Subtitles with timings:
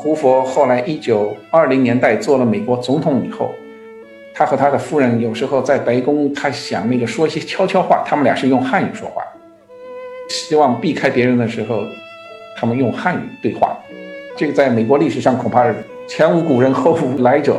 [0.00, 3.50] 胡佛后来一九二零年代做了美国总统以后，
[4.32, 9.22] 他和他的夫人有时候在白宫，他想那个说一些悄悄话，他们俩是用汉语说话，
[10.30, 11.82] 希望避开别人的时候，
[12.56, 13.76] 他们用汉语对话。
[14.38, 15.74] 这个在美国历史上恐怕是
[16.08, 17.58] 前无古人后无来者。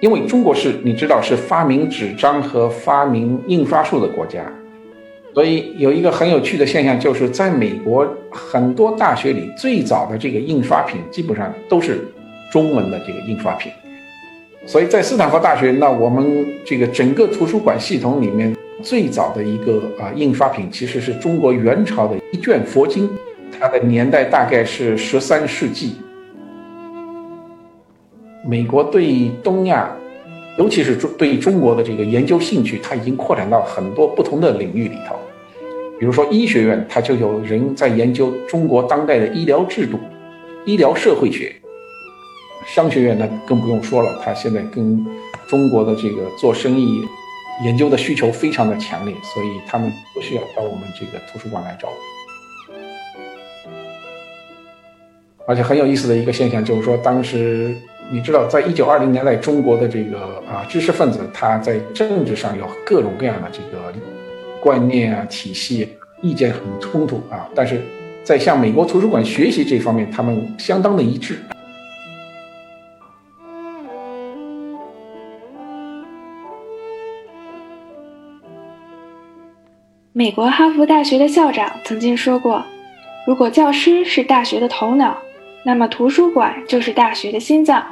[0.00, 4.44] 因为中国是你知道是发明纸张和发明印刷术的国家，
[5.34, 12.06] 所以有一个很有趣的现象，就是在美国很多大学里最早的这个印刷品基本上都是
[12.52, 13.72] 中文的这个印刷品。
[14.66, 23.10] 所以在斯坦福大学，那我们这个整个图书馆系统里面最早的一个啊印刷品，其实是中国元朝的一卷佛经，
[23.58, 25.96] 它的年代大概是十三世纪。
[28.44, 29.90] 美国对东亚，
[30.56, 35.16] 尤其是中对中国的这个研究兴趣，它已经扩展到很多不同的领域里头。
[35.98, 39.98] 比如说医学院，它就有人在研究中国当代的医疗制度、
[40.64, 41.52] 医疗社会学；
[42.64, 45.04] 商学院那更不用说了，它现在跟
[45.48, 47.02] 中国的这个做生意、
[47.64, 51.88] 研究的需求非常的强烈，所以他们不需要到我们这个图书馆来找。
[55.46, 57.76] 而且很有意思的一个现象就是说，当时。
[58.10, 63.92] 你知道，在一九二零年代，中国的这个啊知识分子，他在政治上有各种各样的这个
[64.62, 65.86] 观念啊、体系，
[66.22, 67.46] 意见很冲突啊。
[67.54, 67.82] 但是
[68.24, 71.38] 在向美国图书馆学习这方面，他们相当的一致。
[80.14, 82.64] 美国哈佛大学的校长曾经说过
[83.28, 85.18] ：“如果教师是大学的头脑，
[85.62, 87.86] 那么图书馆就是大学的心脏。”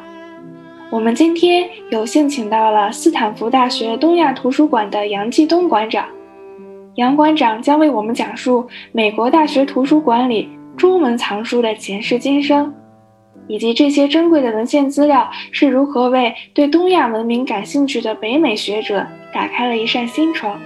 [0.88, 6.06] 我们今天有幸请到了斯坦福大学东亚图书馆的杨继东馆长，
[6.94, 12.72] 杨馆长将为我们讲述美国大学图书馆里中文藏书的前世今生，
[13.48, 20.56] 以及这些珍贵的文献资料是如何为对东亚文明感兴趣的北美学者打开了一扇新窗。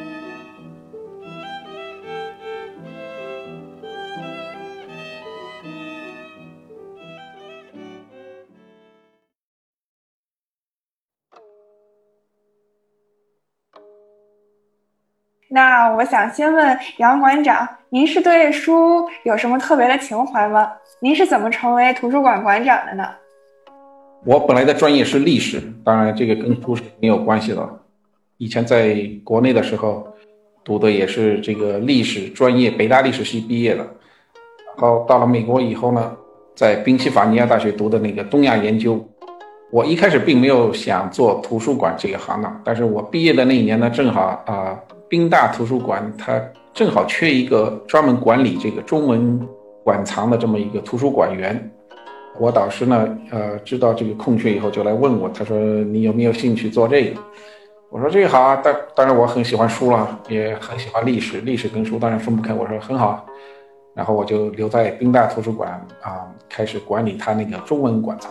[15.53, 20.71] 那我想先问杨馆长，您是对书有什么特别的情怀吗？
[21.01, 23.05] 您是怎么成为图书馆馆长的呢？
[24.25, 27.69] 我本来的专业是历史，当然这个跟书是没有关系的。
[28.37, 30.07] 以前在国内的时候
[30.63, 33.85] 读的也是这个历史专业，北大历史系毕业的。
[34.77, 36.17] 然后到了美国以后呢，
[36.55, 39.05] 在宾夕法尼亚大学读的那个东亚研究。
[39.73, 44.79] 我一开始并没有想做图书馆这个行当，但是我毕业的那一年呢，正好啊。
[45.11, 46.41] 宾大图书馆，它
[46.73, 49.45] 正好缺一个专门管理这个中文
[49.83, 51.69] 馆藏的这么一个图书馆员。
[52.39, 55.59] 我导师呢，呃，知道这个空缺以后，就来问我，他说
[55.91, 57.21] ：“你有没有兴趣做这个？”
[57.91, 63.27] 我说：“这个好啊，当当然我很喜欢书了，也很喜欢历史，历史跟书当然分不开。”我说：“很好。”
[63.97, 65.73] 然后我就留在宾大图书馆
[66.03, 68.31] 啊，开始管理他那个中文馆藏。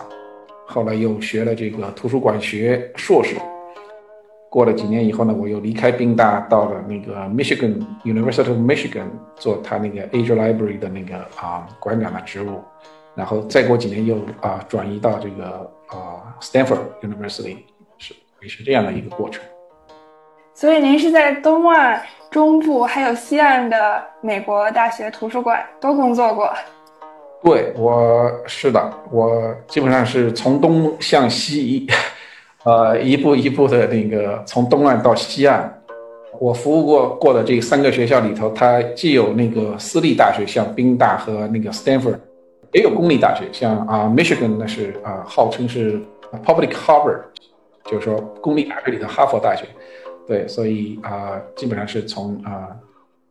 [0.66, 3.36] 后来又学了这个图书馆学硕士。
[4.50, 9.06] 过了几年以后呢，我又离开宾大，到了那个 Michigan University of Michigan
[9.36, 12.60] 做他那个 Asia Library 的那个啊馆长的职务，
[13.14, 17.58] 然后再过几年又啊转移到这个啊 Stanford University，
[17.98, 18.12] 是
[18.42, 19.40] 也是这样的一个过程。
[20.52, 26.52] 所以您是在东岸、中部还有西岸的美国大学图书馆都工作过？
[27.44, 31.86] 对，我是的，我基本上是从东向西。
[32.64, 35.82] 呃，一步一步的那个从东岸到西岸，
[36.38, 42.18] 我服务过过的这三个学校里头，它既有那个私立大学，像宾大和那个 Stanford，
[42.72, 45.98] 也有公立大学，像啊 Michigan 那是啊号称是
[46.44, 47.22] Public Harvard，
[47.86, 49.64] 就是说公立大学里的哈佛大学。
[50.28, 52.68] 对，所以啊基本上是从啊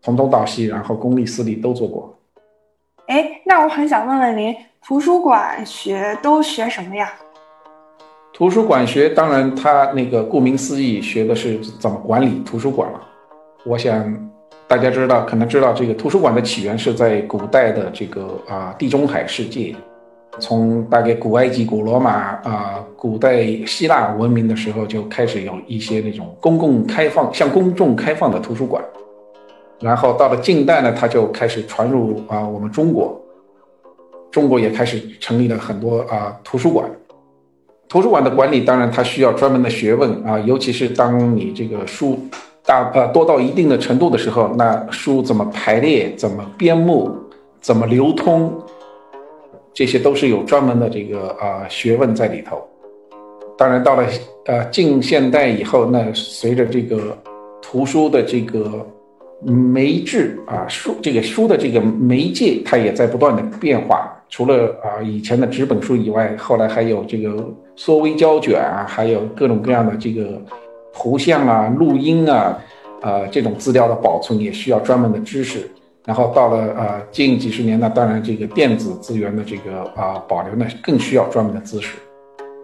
[0.02, 2.18] 从东到西，然后公立私立都做过。
[3.06, 7.14] 哎，那我很想问问您，图书馆学都学什么呀？
[8.40, 13.02] 图书馆学，当然，它那个顾名思义，学的是怎么管理图书馆了。
[13.66, 14.18] 我想
[14.66, 19.76] 大家知道，可能知道这个图书馆的起源是在古代的这个啊地中海世界，
[20.40, 22.12] 从大概古埃及、古罗马
[22.46, 28.82] 啊、古代希腊文明的时候就开始有一些那种公共开放、向公众开放的图书馆，
[29.82, 33.22] 然后到了近代呢，它就开始传入啊我们中国，
[34.32, 36.90] 中国也开始成立了很多啊图书馆。
[37.90, 42.20] 图书馆的管理，当然它需要专门的学问啊，尤其是当你这个书
[42.64, 47.12] 大呃多到一定的程度的时候，那书怎么排列、怎么编目、
[47.60, 48.54] 怎么流通，
[49.74, 52.62] 这些都是有专门的这个啊学问在里头。
[53.58, 54.06] 当然，到了
[54.46, 57.18] 呃近现代以后，那随着这个
[57.60, 58.86] 图书的这个
[59.42, 64.16] 媒质啊书这个书的这个媒介，它也在不断的变化。
[64.30, 70.42] 除了啊以前的纸本书以外，后来还有这个缩微胶卷啊，还有各种各样的这个。
[70.92, 72.60] 图像啊，录音啊，
[73.02, 75.70] 呃，这种资料的保存也需要专门的知识。
[76.04, 81.96] 然后到了呃近几十年，那当然这个电子资源的这个啊保留呢，更需要专门的知识。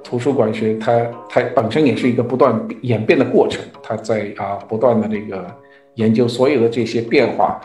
[0.03, 5.45] 图书馆学它它本身也是一个不断演变的过程，它在啊不断的这个
[5.93, 7.61] 研究所有的这些变化。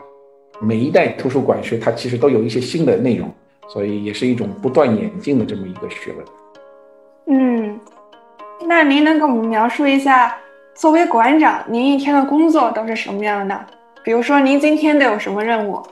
[0.61, 3.29] 每一代图书馆学它其实都有一些新的内容，
[3.67, 6.25] 所以也是一种不断演进的这么一个学问。
[8.71, 10.33] 那您能给我们描述一下？
[10.77, 13.61] 作为馆长，您一天的工作都是什么样的？
[14.05, 15.83] 比如说，您今天都有什么任务？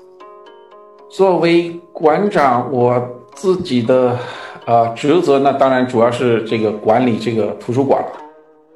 [1.11, 3.05] 作为馆长，我
[3.35, 4.17] 自己的
[4.65, 8.01] 呃职责，那当然主要是这个管理这个图书馆。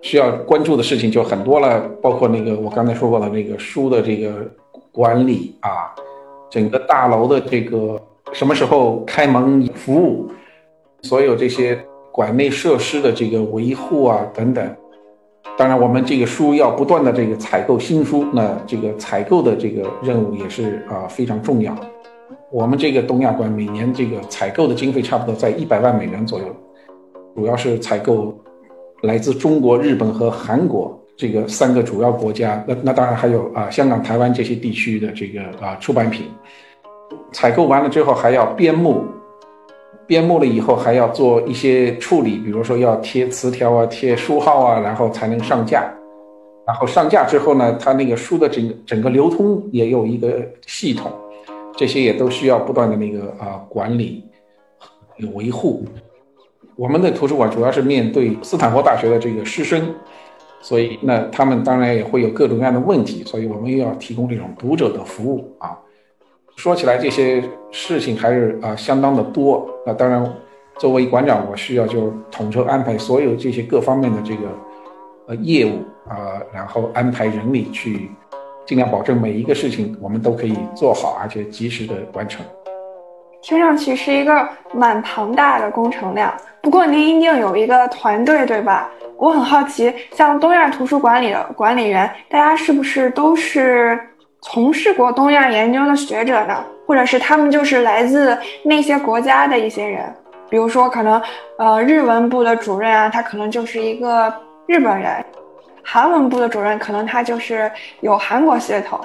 [0.00, 4.32] 需要关注的事情就很多了，包括那个我刚才说过的那个书的这个
[4.90, 5.94] 管理啊，
[6.50, 8.02] 整个大楼的这个
[8.32, 10.28] 什么时候开门服务，
[11.02, 11.78] 所有这些
[12.12, 14.76] 馆内设施的这个维护啊等等。
[15.56, 21.74] 当然，我们这个书要不断的这个采购新书，那这个采购的这个任务也是啊非常重要。
[22.50, 26.44] 我们这个东亚馆每年这个采购的经费差不多在一百万美元左右，
[27.34, 28.38] 主要是采购
[29.02, 32.62] 来自中国、日本和韩国这个三个主要国家。
[32.66, 36.26] 那那当然还有啊香港、台湾这些地区的这个啊出版品。
[37.32, 39.02] 采购完了之后还要编目。
[40.06, 45.90] 编目了以后还要做一些处理，比如说要贴词条啊、贴书号啊，然后才能上架。
[46.66, 51.10] 然后上架之后呢，它那个书的整整个流通也有一个系统，
[51.76, 54.24] 这些也都需要不断的那个啊管理、
[55.34, 55.84] 维护。
[56.76, 59.94] 我们的图书馆主要是面对斯坦福大学的这个师生，
[60.60, 65.78] 所以那他们当然也会有各种各样的问题，所以我们又要提供这种读者的服务啊。
[66.56, 69.68] 说起来这些事情还是啊相当的多。
[69.84, 70.24] 那当然，
[70.78, 74.42] 作为馆长，我需要就统筹安排所有这些各方面的这个
[75.28, 78.10] 呃业务啊，然后安排人力去
[78.64, 82.44] 尽量保证每一个事情我们都可以做好，而且及时的完成。
[83.40, 86.32] 听上去是一个蛮庞大的工程量。
[86.60, 88.88] 不过您一定有一个团队对吧？
[89.16, 93.98] 我很好奇，像东亚图书馆里的管理员，大家是不是都是？
[94.42, 100.12] 从事过东亚研究的学者呢，或者是他们就是来自那些国家的一些人，
[100.50, 101.22] 比如说可能
[101.58, 104.32] 呃日文部的主任啊，他可能就是一个
[104.66, 105.22] 日本人；
[105.84, 109.00] 韩文部的主任可能他就是有韩国血统。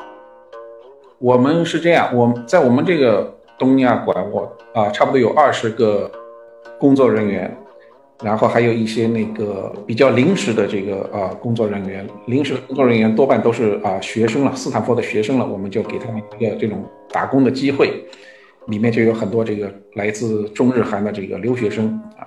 [1.20, 6.12] 我们是这样，我在我们这个东亚馆，我啊差不多有二十个
[6.80, 7.56] 工作人员。
[8.24, 17.94] 然后还有一些那个比较临时的这个啊工作人员，临时工作人员多半都是啊学生了，斯坦福的学生了，我们就给他们一个这种打工的机会，
[18.70, 21.88] 里面就有很多这个来自中日韩的这个留学生
[22.18, 22.26] 啊。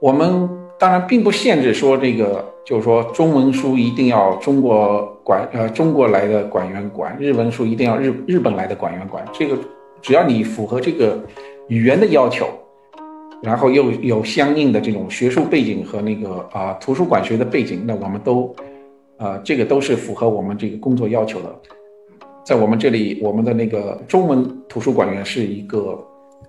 [0.00, 0.46] 我们
[0.78, 9.56] 当然并不限制说这个，就是说中文书一定要中国管呃中国来的管员管，日文书一定要日日本来的管员管，这个
[10.02, 11.18] 只要你符合这个
[11.68, 12.46] 语言的要求。
[13.44, 18.56] 然后又有相应的这种学术背景和那个啊图书馆学的背景，那我们都，
[19.18, 21.54] 呃，这个都是符合我们这个工作要求的。
[22.42, 26.02] 在我们这里，我们的那个中文图书馆员是一个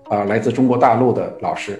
[0.08, 1.78] 啊来自中国大陆的老师，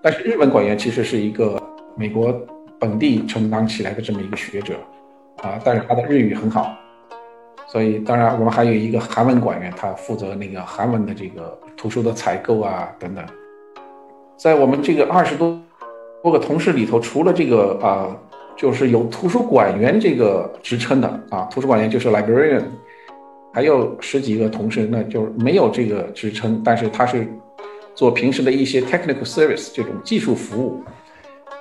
[0.00, 1.60] 但是日本馆员其实是一个
[1.96, 2.32] 美国
[2.78, 4.74] 本地成长起来的这么一个学者，
[5.42, 6.72] 啊，但是他的日语很好，
[7.66, 13.24] 所以当然我们还有一个韩文馆员，他负责那个韩文的这个图书的采购啊等等。
[14.42, 15.56] 在我们这个二十多
[16.20, 18.10] 多个同事里头，除了这个啊，
[18.56, 22.64] 就是有图书馆员这个职称的啊，图书馆员就是 librarian，
[23.54, 27.24] 还有十几个同事，那就是没有这个职称，但是他是
[27.94, 30.82] 做平时的一些 technical service 这种技术服务，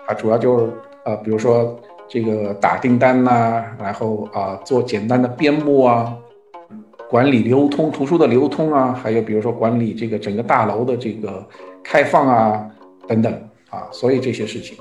[0.08, 0.74] 他主要就是
[1.06, 6.12] 呃，比如说这个打订单呐，然后啊做简单的编目啊，
[7.12, 11.48] 管理流通图书的流通啊，还有比如说管理这个整个大楼的这个。
[11.84, 12.71] 开放啊，
[13.08, 13.34] 等等
[13.70, 14.78] 啊，所以这些事情，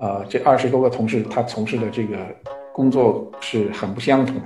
[0.00, 2.16] 呃，这二十多个同事他从事的这个
[2.72, 4.36] 工作是很不相同。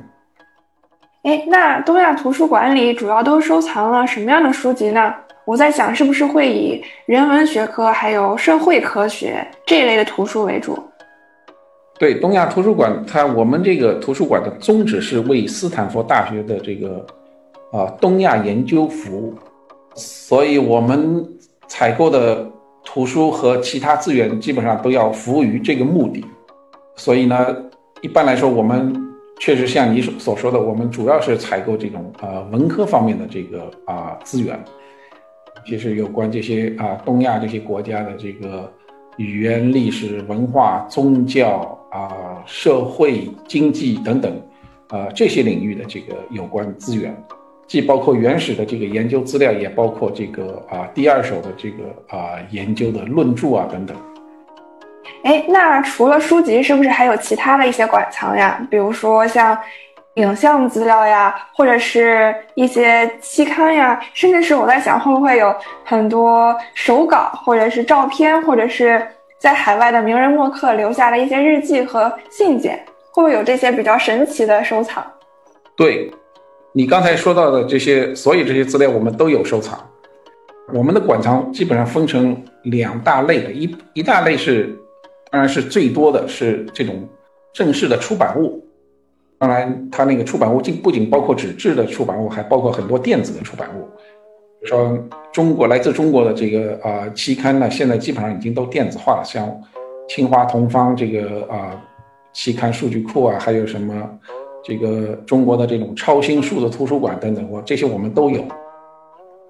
[1.23, 5.14] 哎，那东亚图书馆里主要都收藏了什么样的书籍呢？
[5.46, 10.78] 我在想，是不是会以人文学科还有社会科学这一类的图书为主？
[11.99, 17.06] 对，东亚图书馆，它我们这个图书馆的宗旨是为斯坦福大学的这个
[17.73, 19.34] 啊东亚研究服务，
[19.94, 21.26] 所以我们
[21.68, 22.50] 采购的
[22.84, 26.24] 图书和其他资源基本上都要服务于这个目的。
[26.96, 27.56] 所以呢，
[28.02, 28.94] 一般来说，我们
[29.40, 34.62] 确实像你所所说的，我们主要是采购这种呃文科方面的这个啊资源，
[35.66, 38.70] 其实有关这些啊东亚这些国家的这个。
[39.16, 44.42] 语言、历史文化、宗教啊、社会、经济等等，
[44.88, 47.16] 啊这些领域的这个有关资源，
[47.66, 53.97] 既包括原始的这个研究资料，也包括这个啊第二手的这个啊研究的论著啊等等。
[55.23, 58.64] 哎，那除了书籍，是不是还有其他的一些馆藏呀？
[58.71, 59.59] 比如说像。
[60.16, 65.52] 影像资料呀，或者是一些期刊呀，甚至是我在想，会不会有
[65.85, 69.04] 很多手稿，或者是照片，或者是
[69.40, 72.76] 在海外的名人墨客留下的一些日记和信件，
[73.11, 75.04] 会不会有这些比较神奇的收藏？
[75.76, 76.09] 对，
[76.76, 79.78] 你刚才说到的这些，所有这些资料我们都有收藏。
[80.72, 84.76] 我们的馆藏基本上分成两大类的，一一大类是，
[85.30, 87.08] 当然是最多的是这种
[87.52, 88.60] 正式的出版物。
[89.38, 93.88] 当然，它那个出版物仅不仅包括纸质的出版物，还包括很多电子的出版物。
[94.64, 94.98] 说，
[95.32, 99.48] 中国来自中国的这个啊期刊呢，现在基本上已经都电子化了，像
[100.08, 101.80] 清华同方这个啊
[102.32, 103.94] 期刊数据库啊，还有什么
[104.64, 108.42] 这个中国的这种超新数字图书馆等等，我这些我们都有。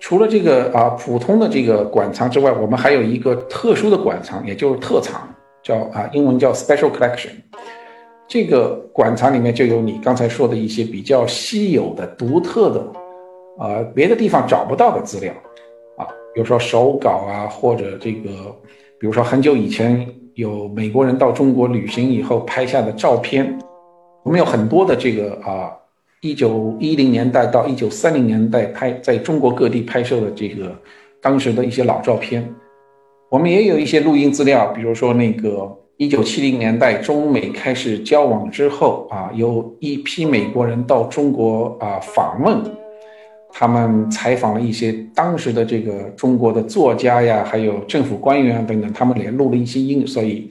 [0.00, 5.21] 除了这个啊普通的这个馆藏之外，我们还有一个特殊的馆藏，也就是特藏，
[5.62, 7.30] 叫啊英文叫 special collection。
[8.26, 12.87] 这个馆藏里面就有你刚才说的一些比较稀有的、独特的，
[13.61, 15.33] 呃，别的地方找不到的资料，
[15.97, 16.04] 啊，
[16.35, 18.30] 比如说手稿啊，或者这个，
[18.99, 23.56] 比如说很久以前有美国人到中国旅行以后拍下的照片，
[24.24, 25.70] 我们有很多的这个啊，
[26.22, 30.74] 一九一零年代到一九三零年代拍在中国各地拍摄的这个
[31.20, 32.42] 当时的一些老照片，
[33.30, 35.78] 我们也有一些录音资料，比如说那个。
[35.96, 42.58] 一九七零年代，中美开始交往之后啊，有一批美国人到中国啊访问，
[43.52, 50.50] 他们采访了一些当时的这个中国的作家呀，还有政府官员等等，他们连录了一些音，所以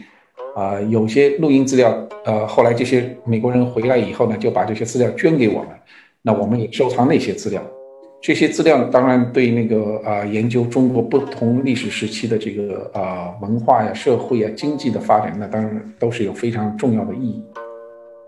[0.56, 5.70] 啊，有些录音资料，呃，后来这些美国人回来以后呢，就把这些资料捐给我们，
[6.22, 7.62] 那我们也收藏那些资料。
[8.22, 17.44] 这些资料当然对那个啊研究中国不同历史时期的这个啊文化呀、社会呀、经济的发展，那当然都是有非常重要的意义。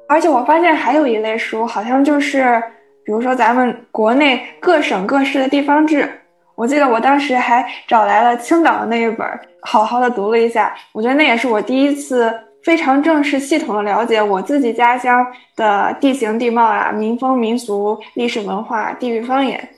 [0.10, 2.62] 而且我发现还有一类书，好像就是
[3.05, 6.10] 比如说咱们国内各省各市的地方志。
[6.55, 9.27] 我记得我当时还找来了青岛的那一本，
[9.62, 10.74] 好好的读了一下。
[10.93, 12.33] 我觉得那也是我第一次
[12.63, 19.69] 非常正式、系统的了解我自己家乡的地形地貌啊、民风民俗、历史文化、地域方言。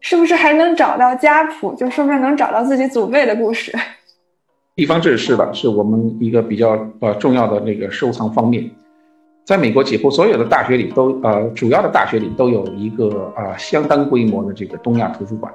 [0.00, 1.74] 是不是还能找到家谱？
[1.76, 3.74] 就说不定能找到自己祖辈的故事。
[4.76, 8.70] 地方志是的，是我们一个比较呃重要的那个收藏方面。
[9.46, 15.50] 在美国，几乎所有的大学里都呃主要的大学里都有一个啊相当规模的这个东亚图书馆。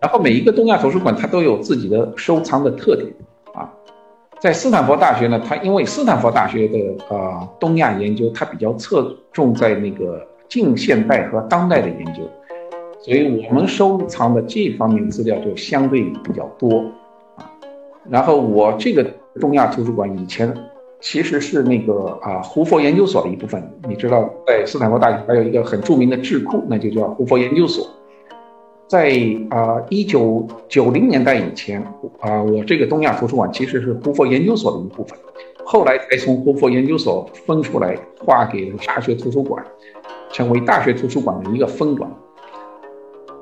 [0.00, 3.08] 然后每一个东亚图书馆它都有自己的收藏的特点
[3.52, 3.68] 啊。
[4.40, 6.78] 在斯坦福大学呢，它因为斯坦福大学的
[7.08, 12.22] 呃东亚研究，它比较侧重在那个近现代和当代的研究。
[13.00, 16.84] 所以我们收藏的这方面资料就相对比较多
[17.36, 17.50] 啊。
[18.08, 19.04] 然后我这个
[19.40, 20.52] 东亚图书馆以前
[21.00, 23.60] 其实是那个啊胡佛研究所的一部分。
[23.88, 27.88] 你知道，在斯坦福大学还有一个很著名的智库，那就叫胡佛研究所。
[28.88, 29.12] 在
[29.50, 31.80] 啊一九九零年代以前
[32.20, 35.18] 啊，我这个东亚图书馆其实是胡佛研究所的一部分，
[35.62, 39.62] 后来才从胡佛研究所分出来，划给大学图书馆，
[40.32, 42.10] 成为大学图书馆的一个分馆。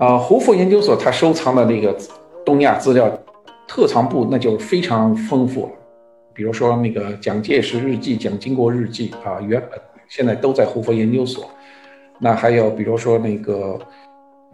[0.00, 1.97] 啊，胡佛研究所它收藏的那个
[2.45, 3.09] 东亚资料
[3.69, 5.71] 特藏部那就非常丰富了，
[6.35, 11.49] 比如说那个蒋介石日记、蒋经国日记啊，原本现在都在胡佛研究所。
[12.19, 13.79] 那还有比如说那个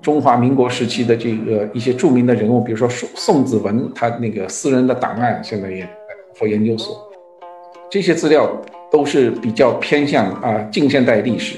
[0.02, 5.88] 中华民国时期的这个一些著名的人物，比如说宋宋子文，他那个私人的档案现在也在
[6.28, 7.09] 胡佛研究所。
[7.88, 8.50] 这些资料
[8.90, 11.56] 都是比较偏向啊近现代历史，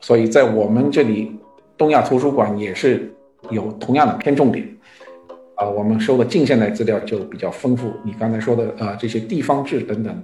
[0.00, 1.40] 所以在我们这里。
[1.76, 3.12] 东亚图书馆也是
[3.50, 4.64] 有同样的偏重点，
[5.56, 7.90] 啊，我们收的近现代资料就比较丰富。
[8.04, 10.14] 你刚才说的啊，这些地方志等等，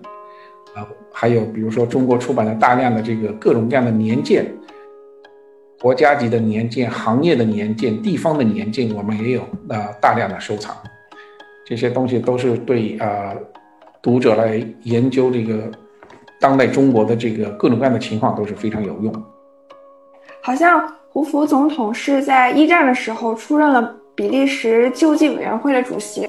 [0.77, 4.47] 啊，还有比如说中国出版的大量的这个各种各样的年鉴，
[5.81, 10.77] 国家级的年鉴、行业的年鉴、地方的年鉴，我们也有啊大量的收藏。
[11.65, 13.35] 这些东西都是对啊
[14.03, 15.71] 读者来研究这个
[16.39, 19.25] 当代中国的这个各种各样的情况都是非常有用。
[20.43, 26.29] 好像胡佛总统是在一战的时候出任了比利时救济委员会的主席，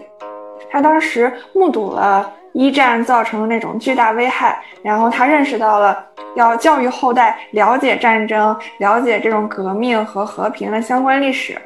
[0.69, 6.05] 他当时目睹了一战造成的那种巨大危害，然后他认识到了
[6.35, 11.57] 要教育后代了解战争、了解这种革命和和平的相关历史，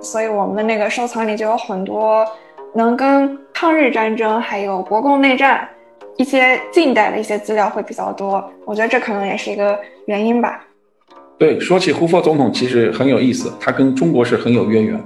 [0.00, 2.26] 所以我们的那个收藏里就有很多
[2.74, 5.68] 能跟抗日战争还有国共内战
[6.16, 10.64] 一些近代的一些资料会比较多，我觉得这可能也是一个原因吧。
[11.38, 15.02] 对，说起胡佛总统，其实很有意思，他跟中国是很有渊源。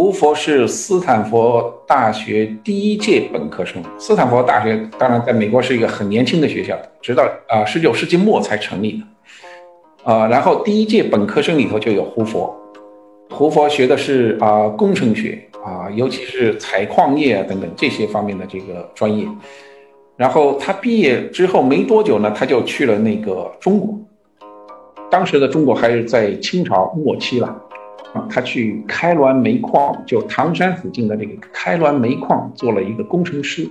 [0.00, 3.82] 胡佛是斯坦福大学第一届本科生。
[3.98, 10.12] 斯坦福大学当然在美国是一个很年轻的学校，直到啊十九世纪末才成立的。
[10.12, 12.56] 啊，然后第一届本科生里头就有胡佛。
[13.30, 19.26] 胡佛学的是啊工程学啊，尤其是采矿业啊等等这些方面的这个专业。
[20.16, 23.98] 然后他毕业之后没多久呢，他就去了那个中国。
[25.10, 27.60] 当时的中国还是在清朝末期了，
[28.14, 33.68] 啊，他去开滦煤矿，就唐山附近的那个开滦煤矿做了一个工程师，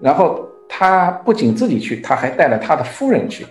[0.00, 3.44] 然后他不仅自己去，他还带了他的夫人去，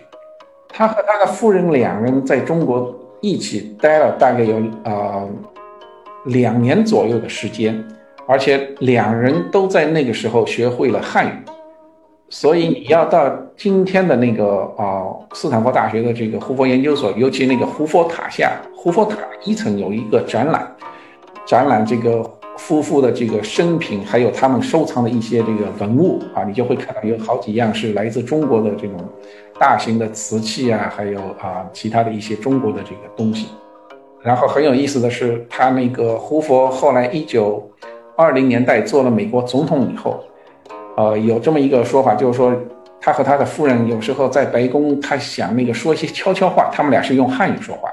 [0.69, 5.27] 他和他的夫人两人在中国一起待了大概有啊
[6.25, 7.83] 两年左右的时间，
[8.27, 11.31] 而且两人都在那个时候学会了汉语。
[12.29, 20.69] 所以你要到今天的那个啊，斯坦福大学的这个胡佛研究所，尤其那个胡佛塔下，胡佛塔一层有一个展览，
[21.45, 22.21] 展览这个
[22.57, 28.97] 夫妇的这个生平，还有他们收藏的一些这个文物啊，你就会看到有好几样是来自中国的这种
[29.57, 33.47] 大型的瓷器啊，还有啊其他的一些中国的这个东西。
[34.21, 37.71] 然后很有意思的是，他那个胡佛后来一九
[38.17, 40.21] 二零年代做了美国总统以后。
[40.97, 42.53] 呃，有这么一个说法，就是说
[42.99, 47.89] 他和他的夫人有时候在白宫，他想那个说一些悄悄话，他们俩是用汉语说话。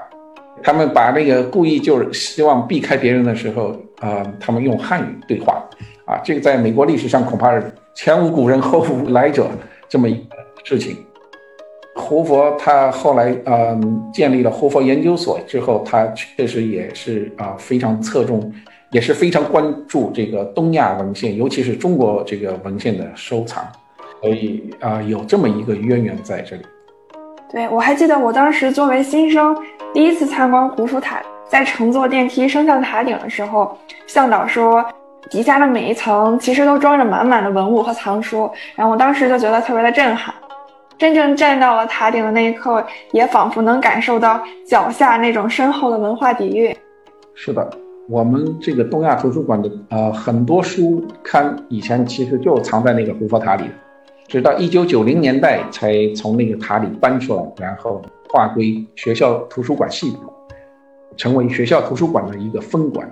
[0.63, 5.63] 他们把那个故意就是希望避开别人的时候，呃，他们用汉语对话。
[6.05, 9.47] 啊，这个在美国历史上恐怕是前无古人后无来者
[9.87, 10.97] 这么一个事情。
[11.95, 13.79] 胡佛他后来呃
[14.13, 18.51] 建立了胡佛研究所之后，他确实也是啊非常侧重。
[18.91, 23.65] 也是非常关注这个东亚文献，尤其是中国这个文献的收藏，
[24.21, 26.61] 所以啊，有这么一个渊源在这里。
[27.51, 29.55] 对，我还记得我当时作为新生
[29.93, 34.83] 第一次参观胡夫塔，在乘坐电梯升向塔顶的时候，向导说
[35.29, 40.33] 底下的每一层其实都装着满满的文物和藏书，然后我当时就觉得特别的震撼。
[40.97, 46.75] 真正站到了塔顶的那一刻，也仿佛能感受到脚下那种深厚的文化底蕴。
[47.35, 47.69] 是的。
[48.07, 53.63] 我们这个东亚图书馆的呃很多书刊以前其实就藏在那个胡佛塔里，
[54.27, 60.21] 直到一九九零年代才从那个塔里搬出来，然后划归学校图书馆系统，
[61.17, 63.09] 成为学校图书馆的一个分馆。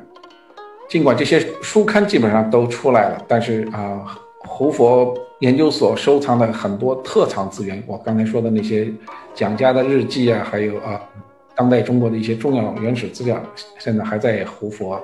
[0.87, 4.05] 尽管这些书刊基本上都出来了，但是啊，
[4.47, 8.93] 胡佛研究所收藏的很多特藏资源，我刚才说的那些
[9.33, 11.01] 蒋家的日记啊，还有啊。
[11.55, 13.39] 当代中国的一些重要原始资料，
[13.77, 14.99] 现在还在胡佛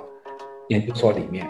[0.70, 1.48] 研究所里面。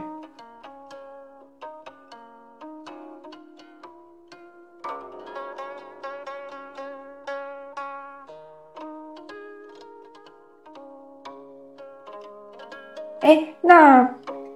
[13.22, 14.10] 哎，那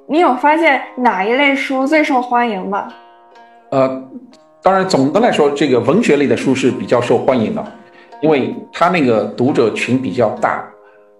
[0.07, 2.91] 你有发现哪一类书最受欢迎吗？
[3.69, 4.03] 呃，
[4.61, 7.63] 当然，总的来说，这个文学类的书是比较受欢迎的。
[8.23, 10.65] 因为他那个读者群比较大，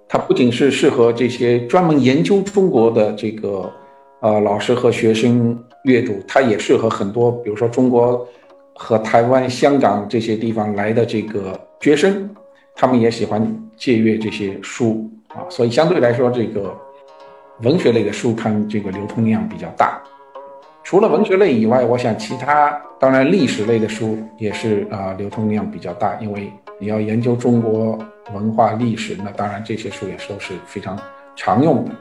[0.08, 3.70] 他不仅是适合这些专门研究中国的这个
[4.22, 8.26] 呃老师和学生阅读，他也适合很多，比如说中国
[8.74, 12.30] 和台湾、香港这些地方来的这个学生，
[12.74, 16.74] 他们也喜欢借阅这些书啊，所以相对来说，这个
[17.64, 20.02] 文学类的书刊这个流通量比较大。
[20.86, 26.50] 除了文学类以外，我想其他当然历史类的书也是啊流通量比较大，因为。
[26.84, 27.98] 你要研究中国
[28.34, 31.00] 文化历史，那当然这些书也都是非常
[31.34, 31.92] 常用的。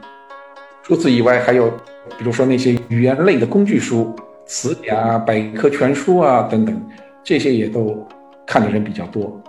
[0.82, 1.70] 除此以外，还有
[2.18, 4.12] 比如说那些语言类的工具书、
[4.44, 6.76] 词典啊、百科全书啊等等，
[7.22, 7.96] 这些也都
[8.44, 9.40] 看的人比较多。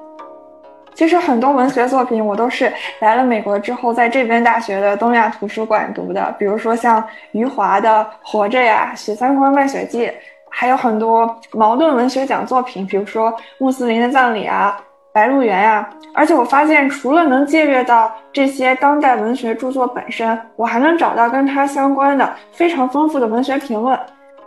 [0.93, 7.89] 其实很多文学作品我都是来了美国之后，在这边大学的东亚图书馆读的，比如说像余华的
[8.21, 10.11] 《活着》呀、许三观卖血记，
[10.47, 14.79] 还有很多矛盾文学奖作品，比如说《穆斯林的葬礼》啊。
[15.13, 23.95] 白鹿原呀，而且我发现，除了能借阅到这些当代文学著作本身，我还能找到跟它相关的非常丰富的文学评论。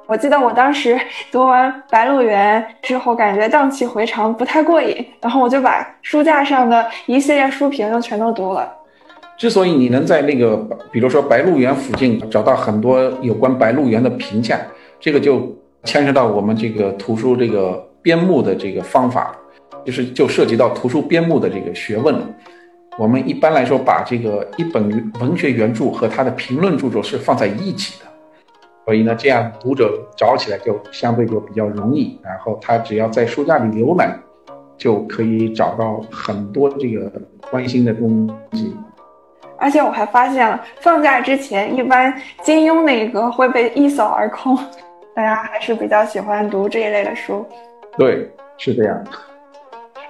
[0.08, 0.98] 我记得我当时
[1.30, 8.68] 读完《白鹿原》之后，感觉荡气回肠，不太过瘾，然后我就把书架上的一系列书评就全都读了。
[9.36, 10.56] 之所以你能在那个，
[10.90, 14.58] 比如说白鹿原附近找到很多有关白鹿原的评价，
[14.98, 19.32] 这个就牵涉到我们这个图书这个编目的这个方法，
[19.86, 22.26] 就是就涉及到图书编目的这个学问了。
[22.98, 28.06] 我们一般来说把这个一本文学原著和它的评论著作是放在一起的。
[28.84, 34.16] 所以呢，这样读者找起来就相对就比较容易，然后他只要在书架里浏览，
[34.76, 37.10] 就可以找到很多这个
[37.50, 38.76] 关心的东西。
[39.58, 44.56] 而且我还发现了，放假之前一般金庸那一格会被一扫而空，
[45.16, 47.44] 大家还是比较喜欢读这一类的书。
[47.98, 49.04] 对，是这样。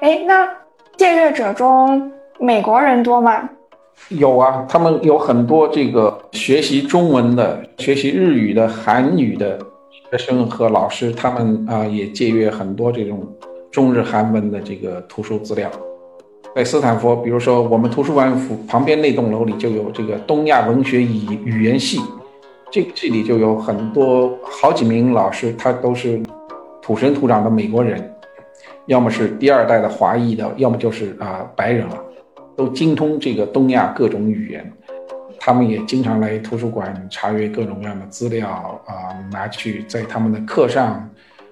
[0.00, 0.46] 哎，那
[0.96, 3.48] 借阅者中美国人多吗？
[4.10, 9.58] 有啊，他们有很多这个学习中文的、学习日语的、韩语的
[10.10, 13.26] 学生和老师，他们啊也借阅很多这种
[13.70, 15.70] 中日韩文的这个图书资料。
[16.54, 21.98] 在斯坦福，比如说我们图书馆附旁边那栋楼里就有这个东亚文学语语言系，
[22.70, 26.20] 这个系里就有很多好几名老师，他都是
[26.82, 28.14] 土生土长的美国人，
[28.86, 32.02] 要么是第二代的华裔的，要么就是啊白人了。
[32.56, 34.72] 都精通这个东亚各种语言，
[35.38, 38.48] 他们也经常来图书馆查阅各种各样的资料
[38.86, 41.06] 啊，拿去在他们的课上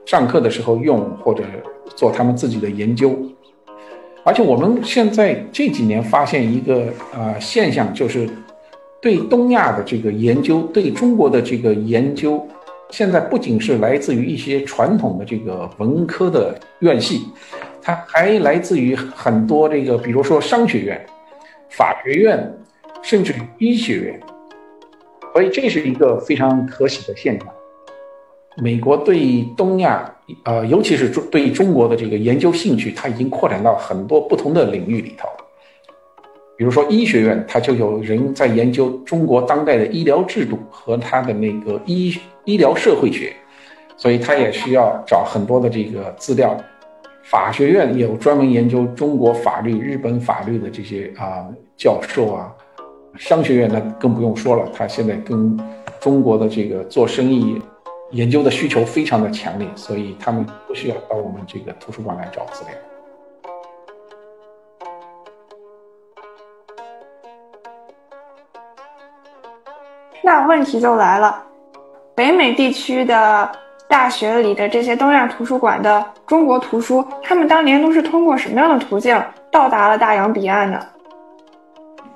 [0.06, 1.44] 上课的时候用，或者
[1.94, 3.14] 做他们自己的研究。
[4.24, 8.26] 而且我们现在这几年发现一个呃现象，就是
[9.02, 12.48] 对东亚的这个研究，对中国的这个研究，
[12.90, 17.26] 现在不仅是来自于一些传统的这个文科的院系。
[17.86, 21.06] 它还来自于很多这个，比如说商学院、
[21.68, 22.50] 法学院，
[23.02, 24.20] 甚至医学院，
[25.34, 27.46] 所以这是一个非常可喜的现象。
[28.56, 30.10] 美国对东亚，
[30.44, 35.28] 呃，尤其是中对中国的这个研究兴趣，它已经扩展到很多不同的领域里头。
[36.56, 43.34] 比如说医学院，它就有人在研究中国当代的医疗制度和它的那个医医疗社会学，
[43.96, 46.56] 所以他也需要找很多的这个资料。
[47.22, 52.52] 法学院有专门研究中国法律、日本法律的这些啊教授啊，
[53.16, 55.58] 商学院那更不用说了，他现在跟
[56.00, 57.62] 中国的这个做生意
[58.10, 62.74] 研究的需求非常的强烈，所以他们不需要到我们这个图书馆来找资料。
[70.22, 71.42] 那问题就来了，
[72.14, 73.50] 北美地区的。
[73.86, 79.16] 大学里的这些东亚图书馆的中国图书，他们当年都是通过什么样的途径
[79.52, 80.80] 到达了大洋彼岸呢？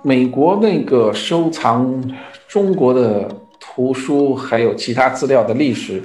[0.02, 2.02] 美国那个收藏
[2.48, 3.28] 中国的
[3.60, 6.02] 图书还有其他资料的历史，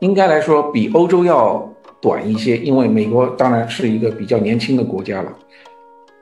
[0.00, 5.30] 应该来说比欧洲要短一些，因为美国当然是一个比较年轻的国家了。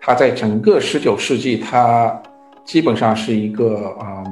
[0.01, 2.21] 它在整个十九世纪，它
[2.65, 4.25] 基本上是一个啊。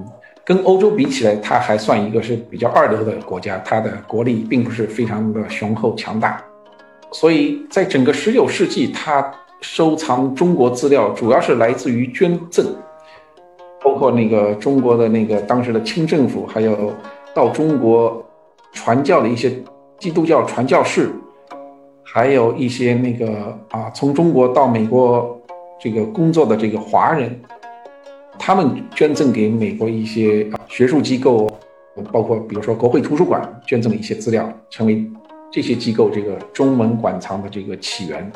[0.49, 6.43] 跟欧洲比起来，它还算一个是比较二流的国家，它的国力并不是非常的雄厚强大，
[7.13, 9.31] 所以在整个十九世纪，它
[9.61, 12.65] 收藏中国资料主要是来自于捐赠，
[13.85, 16.95] 包括那个中国的那个当时的清政府，还有
[17.35, 18.25] 到中国
[18.73, 19.53] 传教的一些
[19.99, 21.11] 基督教传教士，
[22.03, 25.39] 还有一些那个啊从中国到美国
[25.79, 27.39] 这个工作的这个华人。
[28.39, 31.51] 他们捐赠给美国一些学术机构，
[32.13, 35.05] 包括比如说国会图书馆捐赠了一些资料，成为
[35.51, 38.31] 这些机构这个中文馆藏的这个起源。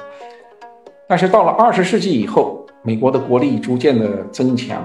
[1.08, 4.82] 但是到了二十世纪以后，美国的国力逐渐的增强，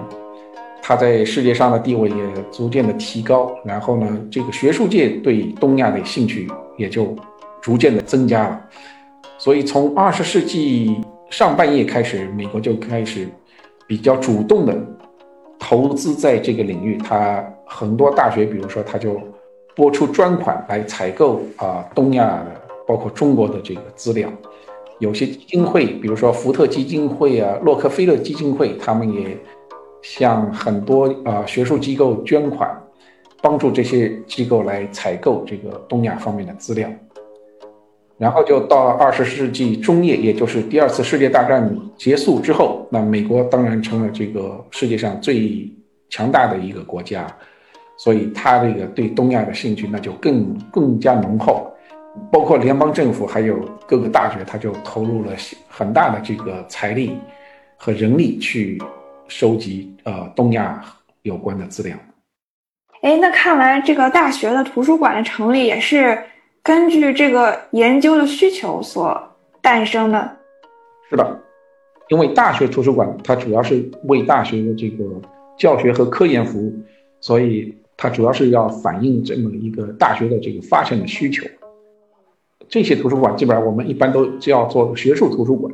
[0.81, 2.15] 它在世界上的地位也
[2.51, 7.15] 逐渐的提高，然后呢，这个学术界对东亚的兴趣也就
[7.61, 8.61] 逐渐的增加了。
[9.37, 10.99] 所以从二十世纪
[11.29, 13.27] 上半叶开始，美国就开始
[13.87, 14.77] 比较主动的。
[15.59, 19.19] 投资在这个领域，它很多大学，比如说，它就
[19.75, 24.29] 拨出专款来采购啊东亚的，包括中国的这个资料。
[24.99, 29.37] 有些基金会，比如说福特基金会啊、洛克菲勒基金会，他们也
[30.01, 32.69] 向很多啊学术机构捐款，
[33.41, 36.89] 帮助这些机构来采购这个东亚方面的资料。
[38.17, 45.71] 然后就到了二十世纪中叶，也就是第二次世界大战结束之后，那美国当然成了这个世界上最
[46.09, 47.27] 强大的一个国家，
[47.97, 51.71] 所以他这个对东亚的兴趣那就更更加浓厚，
[52.31, 55.33] 包括联邦政府还有各个大学，他就投入了
[55.67, 57.15] 很大的这个财力
[57.77, 58.81] 和人力去
[59.27, 60.83] 收集呃东亚
[61.21, 61.95] 有关的资料。
[63.03, 66.19] 哎，那看来这个大学的图书馆的成立也是
[66.67, 69.17] 根据这个研究的需求所
[69.61, 70.35] 诞生的。
[71.09, 71.39] 是的，
[72.09, 75.05] 因为大学图书馆它主要是为大学的这个
[75.57, 76.73] 教学和科研服务，
[77.21, 81.47] 所以它主要是要反映这么一个大学的这个发展的需求。
[82.67, 85.73] 这些图书馆基本上我们一般都叫做学术图书馆，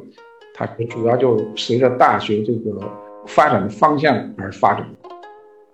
[0.53, 2.79] 它主要就随着大学这个
[3.25, 4.87] 发展的方向而发展。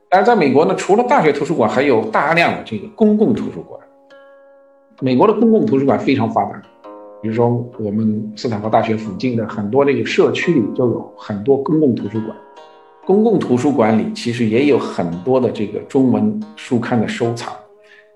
[0.07, 3.77] 但是在美国呢，除了大学图书馆，还有大量的这个公共图书馆。
[5.01, 6.61] 美国的公共图书馆非常发达，
[7.21, 12.35] 比如说我们斯坦福大学附近的很多这个社区里就有很多公共图书馆。
[13.05, 17.53] 公共图书馆里其实也有很多的这个中文书刊的收藏。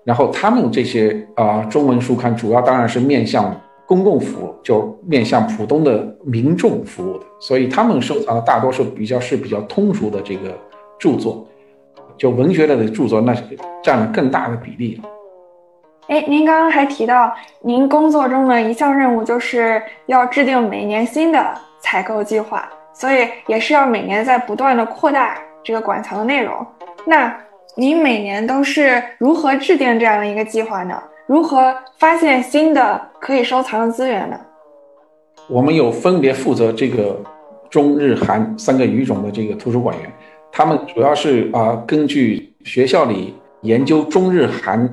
[0.04, 10.54] 然后他们这些啊中文书刊主要当然是面向公共服务，就面向普通的民众服务的，所以他们收藏的大多数比较是比较通俗的这个
[10.98, 11.46] 著作，
[12.18, 13.34] 就文学类的著作，那
[13.82, 15.00] 占了更大的比例。
[16.06, 26.54] 哎，您刚刚还提到，您工作中的一项任务就是要制定每年新的采购计划，所以也是要每年在不断的扩大这个馆藏的内容。
[27.06, 27.34] 那
[27.74, 31.02] 您每年都是如何制定这样的一个计划呢？
[31.26, 34.38] 如何发现新的可以收藏的资源呢？
[35.48, 37.18] 我们有分别负责这个
[37.70, 40.12] 中日韩三个语种的这个图书馆员，
[40.52, 44.86] 他们主要是啊根据学校里研究中日韩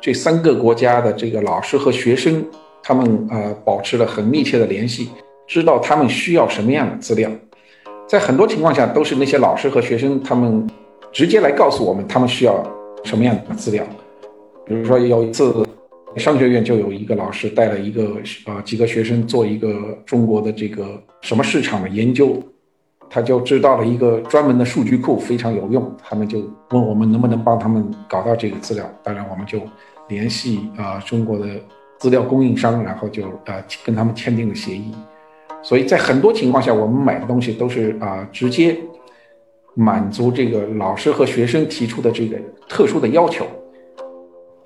[0.00, 2.44] 这三个国家的这个老师和学生，
[2.82, 5.10] 他们呃保持了很密切的联系，
[5.46, 7.30] 知道他们需要什么样的资料，
[8.08, 10.68] 在很多情况下都是那些老师和学生他们。
[11.12, 12.62] 直接来告诉我们他们需要
[13.02, 13.84] 什么样的资料，
[14.64, 15.52] 比如说有一次，
[16.14, 18.12] 商学院就有一个老师带了一个
[18.46, 22.40] 呃几个学生做一个中国的这个什么市场的研究，
[23.10, 26.38] 他就知道了一个专门的数据库非常有用，他们就
[26.70, 29.58] 问我们能不能帮他们搞到这个资料，当然我们就
[30.08, 31.46] 联系啊中国的
[31.98, 34.94] 资料供应商，然后就呃跟他们签订了协议，
[35.60, 38.78] 所以在很多情况下我们买的东西都是啊直接。
[39.74, 42.36] 满足这个老师和学生提出的这个
[42.68, 43.46] 特殊的要求。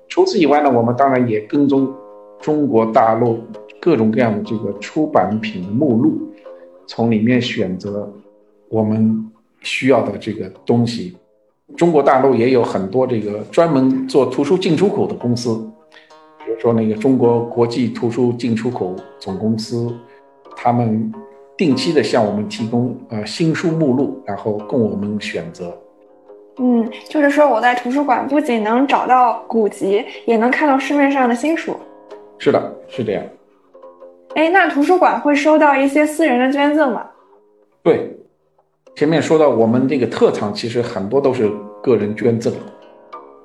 [0.09, 1.93] 除此以外呢，我们当然也跟踪
[2.41, 3.39] 中国大陆
[3.79, 6.17] 各种各样的这个出版品的目录，
[6.87, 8.11] 从里面选择
[8.75, 11.15] 我们需要的这个东西。
[11.77, 15.55] 中国大陆也有很多这个专门做图书进出口的公司，
[16.45, 19.95] 比如说那个中国国际图书进出口总公司，
[20.55, 21.13] 他们。
[21.57, 25.73] 定期的向我们提供呃新书目录，然后供我们选择。
[26.57, 31.73] 嗯，就是说我在图书馆不仅能找到古籍，也能看到市面上的新书。
[32.37, 33.23] 是的，是这样。
[34.35, 37.05] 哎，那图书馆会收到一些私人的捐赠吗？
[37.81, 38.13] 对，
[38.95, 41.51] 前面说到我们这个特长，其实很多都是
[41.83, 42.53] 个人捐赠。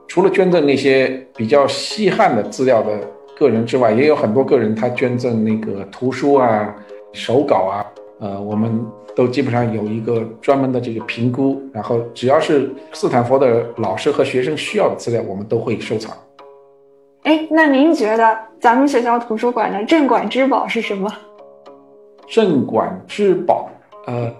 [0.06, 3.00] 除了捐赠那些比较稀罕的资料的
[3.36, 6.72] 个人之外，也有很多个人他捐赠那个图书啊、
[7.12, 7.84] 手稿啊。
[8.20, 8.86] 呃，我们
[9.16, 16.16] 都基本上有一个专门的这个评估，然后只要是斯坦福的老师和学生需要的资料，我们都会收藏。
[17.24, 21.10] 哎，那您觉得咱们学校图书馆的镇馆之宝是什么？
[22.28, 23.68] 镇馆之宝，
[24.06, 24.32] 呃，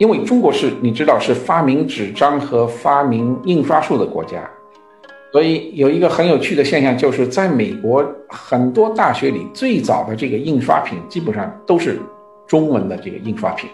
[0.00, 4.38] 因为中国是你知道是发明纸张和发明印刷术的国家，
[5.30, 12.00] 所以有一个很有趣的现象，就是在美国很多大学里最早的这个印刷品基本上都是。
[12.46, 13.70] 中文的这个印刷品，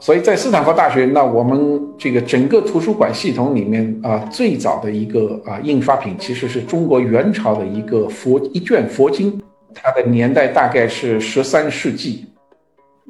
[0.00, 9.40] 所以在斯坦福大学，那我们这个整个图书馆系统里面啊，最早的一个啊印刷品其实是中国元朝的一个佛一卷佛经，
[9.72, 12.26] 它的年代大概是十三世纪。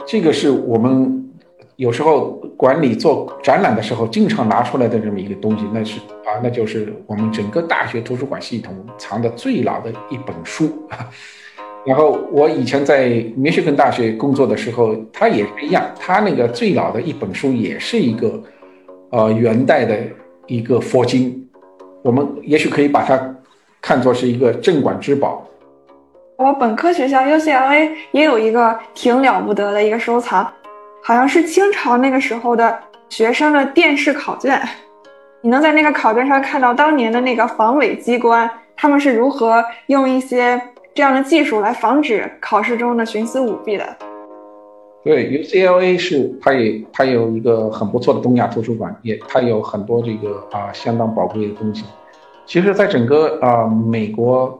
[0.04, 1.25] 这个是我们
[1.76, 10.70] 有时候管理做展览的时候经常拿出来的这么一个东西，那是啊，那就是我们整个大学图书馆系统藏的最老的一本书。
[11.84, 18.42] 然后我以前在密歇根大学工作的时候，它也是一样，它那个最老的一本书也是一个，
[19.10, 19.96] 呃，元代的
[20.46, 21.46] 一个佛经，
[22.02, 23.36] 我们也许可以把它
[23.82, 25.46] 看作是一个镇馆之宝。
[26.38, 30.52] 我本科学校 UCLA 也有一个挺了不得的一个收藏，
[31.06, 32.76] 好像是清朝那个时候的
[33.08, 34.60] 学生的殿试考卷，
[35.40, 40.60] 你能在那个考卷上看到当年的那个防伪机关，他们是如何用一些。
[40.92, 43.84] 这样的技术来防止考试中的徇私舞弊的。
[45.04, 51.84] 对，UCLA 是它也它有一个很不错的东亚图书馆，也它有很多这个啊相当宝贵的东西。
[52.46, 54.58] 其实，在整个啊美国，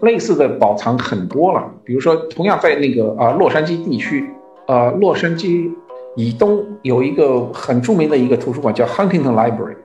[0.00, 1.70] 类似的宝藏很多了。
[1.84, 4.26] 比如说，同样在那个啊洛杉矶地区，
[4.66, 5.70] 呃洛杉矶
[6.16, 9.76] 以东有一个很著名的一个图书馆叫 Huntington Library，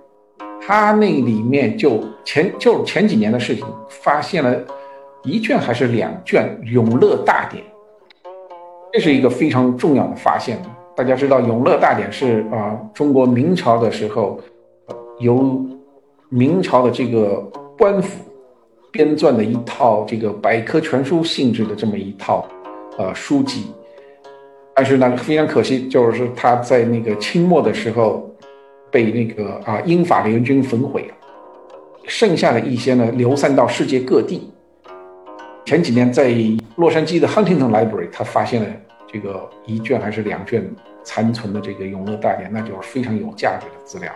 [0.61, 4.55] 他那里面就前就前几年的事情，发现了
[5.23, 7.63] 一卷还是两卷《永乐大典》，
[8.93, 10.61] 这是一个非常重要的发现。
[10.95, 14.39] 大家知道，《永乐大典》是啊，中国明朝的时候
[15.19, 15.65] 由
[16.29, 17.37] 明朝的这个
[17.77, 18.23] 官府
[18.91, 22.45] 编撰的一套这个百科全书性质的这么一套
[22.97, 23.71] 呃书籍，
[24.79, 28.25] 但是呢，非常可惜，就是他在那个清末的时候。
[28.91, 31.15] 被那个啊英法联军焚毁了，
[32.05, 34.49] 剩下的一些呢流散到世界各地。
[35.63, 36.33] 前几年在
[36.75, 38.67] 洛杉矶的 Huntington Library，他发现了
[39.05, 40.67] 这个一卷还是两卷
[41.03, 44.11] 残存的这个《永乐大典》，那就是非常有价值的资料。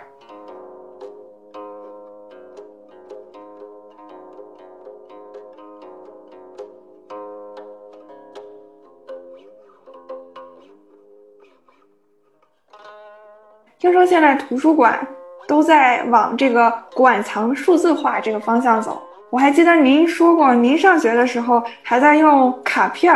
[13.83, 14.97] 听说现在图书馆
[15.45, 19.01] 都在往这个馆藏数字化这个方向走。
[19.29, 23.13] 我还记得您说过，您上学的时候还在用卡片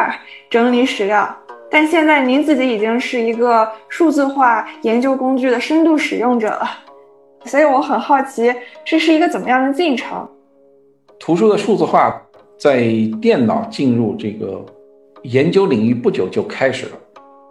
[0.50, 1.34] 整理史料，
[1.72, 6.70] 但现在您自己已经是一个数字化研究工具的深度使用者了。
[7.46, 8.54] 所以我很好奇，
[8.84, 10.28] 这是一个怎么样的进程？
[11.18, 12.22] 图书的数字化
[12.60, 12.84] 在
[13.22, 14.66] 电脑进入这个
[15.22, 16.92] 研究领域不久就开始了，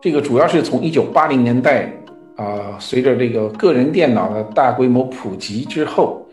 [0.02, 1.90] 这个主要是从一九八零年代。
[2.36, 6.26] 啊，随着这个个人电脑的大规模普及之后，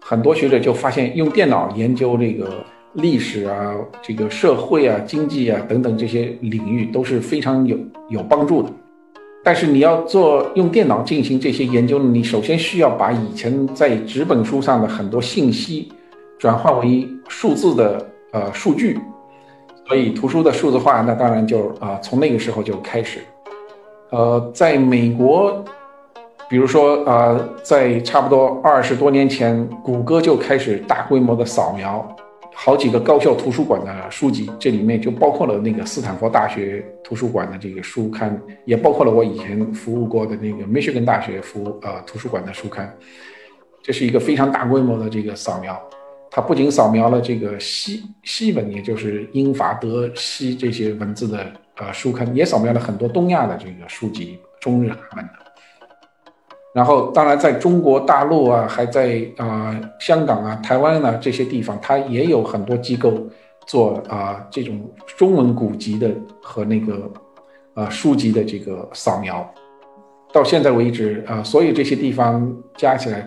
[0.00, 7.76] 很多学者就发现，用电脑研究这个历史啊、这个社会啊、经济啊等等这些领域都是非常有
[8.08, 8.70] 有帮助的。
[9.42, 15.90] 但是你要做用电脑进行这些研究，你首先需要把以前在纸本书上的很多信息
[16.38, 19.00] 转化为数字的呃数据，
[19.88, 23.20] 所以图书的数字化，那当然就啊从那个时候就开始。
[24.10, 25.64] 呃，在美国，
[26.48, 32.04] 比如说啊，在差不多二十多年前，谷歌就开始大规模的扫描
[32.52, 42.92] 好几个高校图书馆的书籍，这里面就包括了那个斯坦福大学图书馆的这个书刊，也包括了我以前服务过的那个 Michigan 大学服务呃图书馆的书刊。
[43.80, 45.80] 这是一个非常大规模的这个扫描，
[46.32, 51.46] 它不仅扫描了这个西西文，也就是英法德西这些文字的。
[51.80, 55.32] 呃，书刊也扫描了很多东亚的这个书籍，中日韩的。
[56.72, 63.12] 然后，当然在中国大陆啊，还在啊香港啊、台湾啊这些地方，它也有很多机构
[63.66, 64.78] 做啊这种
[65.16, 66.08] 中文古籍的
[66.40, 67.10] 和那个
[67.74, 69.48] 呃书籍的这个扫描。
[70.32, 73.26] 到现在为止啊，所有这些地方加起来，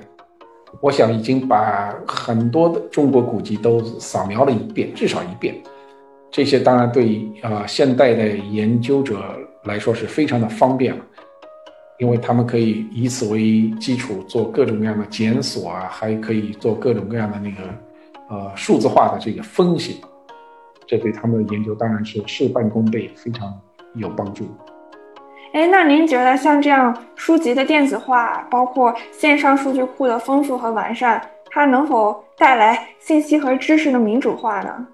[0.79, 5.53] 我想已经把很多的中国古籍都扫描了一遍，至少一遍。
[6.33, 9.23] 这些当然对啊现代的研究者
[9.65, 11.05] 来说是非常的方便了，
[11.99, 17.61] 因为他们可以以此为基础做各种各样的检索啊，还可以做各种各样的那个
[18.31, 20.01] 呃数字化的这个分析，
[20.87, 23.53] 这对他们的研究当然是事半功倍，非常
[23.93, 24.47] 有帮助。
[25.53, 34.87] 哎，那您觉得像这样书籍的电子化，包括线上数据库的丰富和完善，它能否带来信息和知识的民主化呢？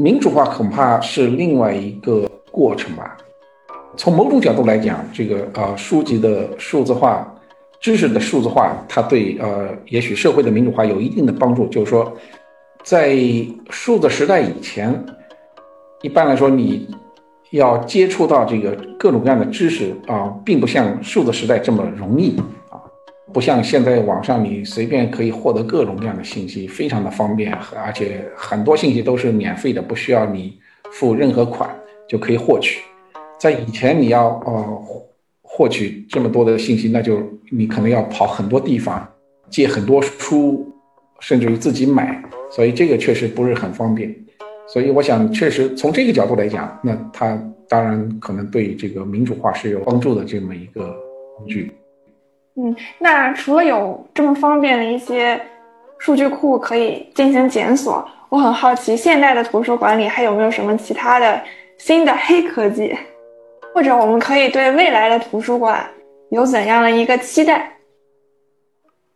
[0.00, 3.16] 民主化恐怕是另外一个过程吧。
[3.96, 7.28] 从某种角度来讲，这个呃书籍的数字化、
[7.80, 11.66] 知识的数字化，它对呃也许社会的民主化有一定的帮助。
[11.66, 12.16] 就是说，
[12.84, 13.18] 在
[13.70, 15.04] 数字时代以前，
[16.02, 16.88] 一般来说你
[17.50, 22.40] 要接触到这个各种各样的知识啊，并不像数字时代这么容易。
[23.32, 30.58] 不像现在网上你随便可以获得各种各样的信息，非常的方便，而且很多信息都是免费的，不需要你
[30.92, 31.68] 付任何款
[32.08, 32.80] 就可以获取。
[33.38, 34.82] 在以前你要呃
[35.42, 39.06] 获取这么多的信息，那就你可能要跑很多地方
[39.50, 40.66] 借很多书，
[41.20, 44.14] 甚至于自己买，所以这个确实不是很方便。
[44.66, 50.94] 所以我想，确实从这个角度来讲，那它当然可能对这个民主化是有帮助的这么一个
[51.36, 51.72] 工具。
[52.60, 55.40] 嗯，那除了有这么方便的一些
[55.96, 61.40] 数据库可以进行检索，我很好奇，现代的图书馆里还有没有什么其他的
[61.78, 62.92] 新的黑科技？
[63.72, 65.88] 或者我们可以对未来的图书馆
[66.30, 67.74] 有怎样的一个期待？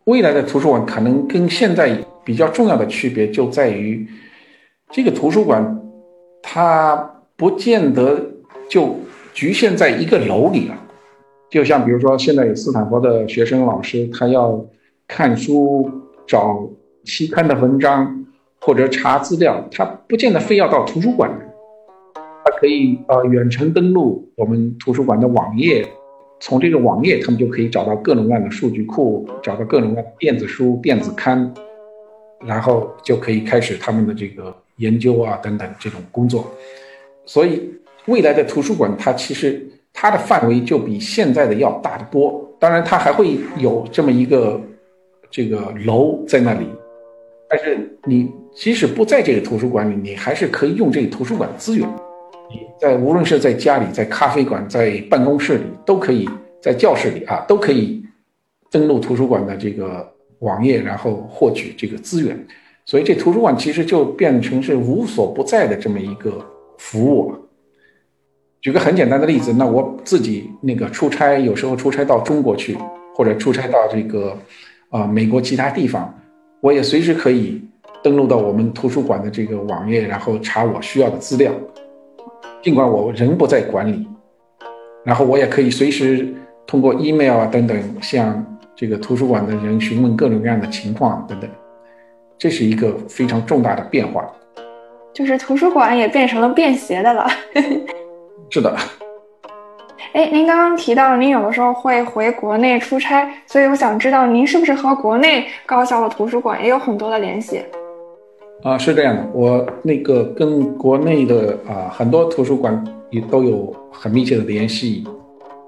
[0.05, 4.07] 未来的图书馆可能跟现在比较重要的区别就在于，
[4.89, 5.81] 这个图书馆
[6.41, 8.25] 它不见得
[8.69, 8.97] 就
[9.33, 10.77] 局限在一个楼里了。
[11.53, 14.65] 就像比如说，现在有斯坦福的学生老师，他要
[15.07, 15.87] 看书、
[16.25, 16.67] 找
[17.03, 18.25] 期刊的文章
[18.59, 21.29] 或者查资料，他不见得非要到图书馆，
[22.15, 25.87] 他可以呃远程登录我们图书馆的网页，
[26.39, 31.53] 从这个网页，他们就可以找到各种各样的数据库，找到各种各样的电子书、电子刊，
[32.47, 36.49] 然后就可以开始他们的这个研究啊等等这种工作。
[37.27, 37.71] 所以
[38.07, 39.63] 未来的图书馆，它其实
[39.93, 42.43] 它的范围就比现在的要大得多。
[42.59, 44.59] 当然，它还会有这么一个
[45.29, 46.67] 这个楼在那里，
[47.49, 51.87] 但是你即使不在这个图书馆里，你还是可以用这个图书馆资源。
[52.49, 56.29] 你在无论是在家里、在咖啡馆、在办公室里，都可以
[56.61, 58.03] 在教室里啊，都可以
[58.69, 60.07] 登录图书馆的这个
[60.39, 62.47] 网页，然后获取这个资源。
[62.85, 66.45] 所以这图书馆其实就变成是无所不在的这么一个
[66.77, 67.39] 服务了。
[68.63, 72.77] 举个很简单的例子，那我自己那个出差，有时候出差到中国去，
[73.13, 74.33] 或者出差到这个
[74.89, 76.17] 啊美国其他地方，
[76.61, 77.61] 我也随时可以
[78.01, 81.51] 登录到我们图书馆的这个网页，然后查我需要的资料。
[82.61, 84.07] 尽管我人不在馆里，
[85.03, 86.33] 然后我也可以随时
[86.65, 91.49] 通过 email 啊等等向这个图书馆的人询问各种各样的情况等等，
[92.37, 94.25] 这是一个非常重大的变化。
[95.13, 97.27] 就是图书馆也变成了便携的了。
[98.53, 98.71] 是的。
[100.13, 107.63] 哎，您刚刚提到您有的时候会回国内出差，所以我想知道您是不是和国内高校的图书馆也有很多的联系？
[108.61, 115.03] 啊，是这样的，我那个跟国内的啊很多图书馆也都有很密切的联系，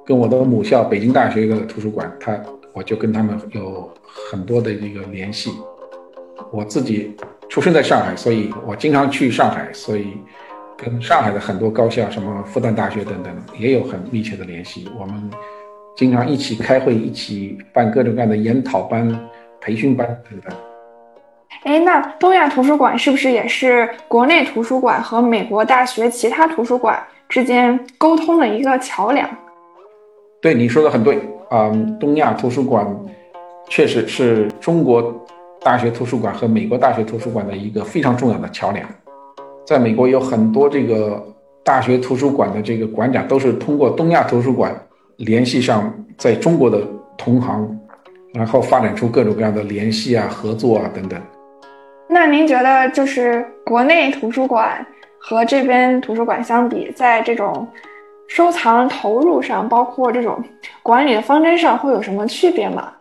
[0.05, 2.39] 跟我的母校北京大学的图书馆，它
[2.71, 3.89] 我就跟他们有
[4.29, 5.49] 很多的一个联系。
[6.51, 7.17] 我自己
[7.49, 10.15] 出生在上海，所以我经常去上海，所以
[10.77, 14.89] 跟上海的很多高校，什么复旦大学等等，也有很密切的联系。
[14.99, 15.31] 我们
[15.95, 19.17] 经常一起开会，一起办各种各样的研讨班、
[19.61, 20.53] 培训班等等。
[21.63, 29.27] 哎，那东亚图书馆是不是也是国内图书馆和美国大学其他图书馆之间沟通的一个桥梁？
[30.41, 31.19] 对，你说的很对
[31.49, 32.85] 嗯，东亚图书馆
[33.69, 35.25] 确实是中国
[35.61, 38.87] 大学图书馆和美国大学图书馆的一个非常重要的桥梁。
[39.65, 41.21] 在美国有很多这个
[41.63, 44.73] 大学图书馆的这个馆长都是通过东亚图书馆
[45.17, 46.81] 联系上在中国的
[47.17, 47.79] 同行，
[48.33, 51.19] 然后发展出各种各样的联系啊、合作啊等等。
[52.07, 54.85] 那您觉得，就是国内图书馆
[55.19, 57.67] 和这边图书馆相比，在这种
[58.27, 60.37] 收藏投入上，包括这种
[60.83, 62.91] 管理的方针上，会有什么区别吗？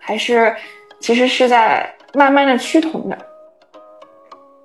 [0.00, 0.52] 还是
[0.98, 3.16] 其实是在慢慢的趋同的？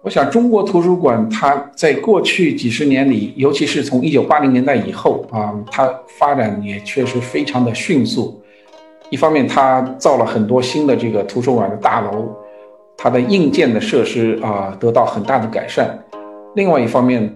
[0.03, 5.89] 我想，中国图书馆它在过去几十年里，尤其是从一九八零年代以后啊，它
[6.19, 8.37] 发展也确实非常的迅速。
[9.09, 12.29] 一方面，它造了很多新的这个图书馆的大楼。
[12.97, 15.97] 它的硬件的设施啊得到很大的改善，
[16.55, 17.33] 另外一方面，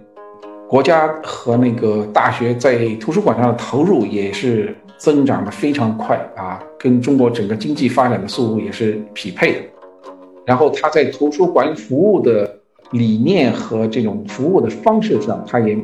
[0.67, 9.59] 国家和那个大学在图书馆上的投入也是增长的非常快啊，跟中国整个经济发展的速度也是匹配的。
[10.47, 12.49] 然后它在图书馆服务的
[12.91, 15.77] 理念和这种服务的方式上，它也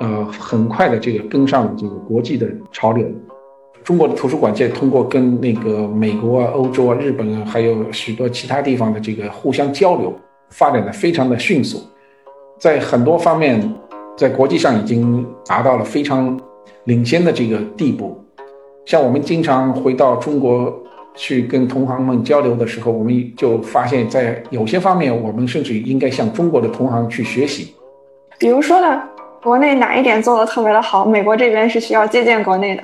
[0.00, 3.06] 呃很快的这个跟上了这个国际的潮流。
[3.84, 10.12] 中国的图书馆界通过跟那个美国啊、欧洲啊、日本啊，还有许多其他地方的这个互相交流，
[10.50, 11.80] 发展的非常的迅速，
[12.58, 13.62] 在很多方面，
[14.16, 16.38] 在国际上已经达到了非常
[16.84, 18.18] 领先的这个地步。
[18.86, 20.74] 像我们经常回到中国
[21.14, 27.74] 去跟同行们交流的时候，我们就发现，在有些方面，我们甚至应该向中国的同行去学习。
[28.38, 29.02] 比如说呢，
[29.42, 32.82] 国内哪一点做的特别的好，美国这边是需要借鉴国内的。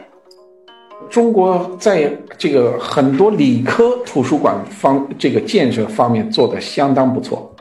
[1.08, 7.52] 中国在这个很多理科图书馆方这个建设方面做的相当不错。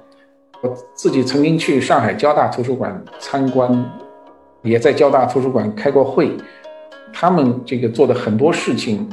[0.62, 3.86] 我自己曾经去上海交大图书馆参观，
[4.64, 6.32] 也在交大图书馆开过会。
[7.14, 9.08] 他们这个做的很多事情，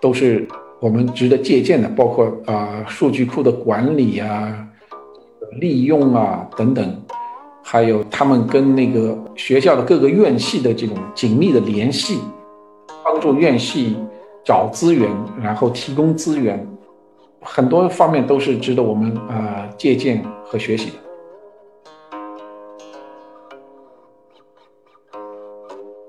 [0.00, 0.46] 都是
[0.80, 4.66] 我们值得借鉴的，包括啊数据库的管理啊、
[5.60, 7.02] 利用啊等等，
[7.64, 12.20] 还有他们跟那个学校的各个院系的这种紧密的联系。
[13.04, 13.96] 帮助院系
[14.44, 15.10] 找资源，
[15.42, 16.64] 然后提供资源，
[17.40, 20.96] 很多方面都是值得我们啊借鉴和学习的。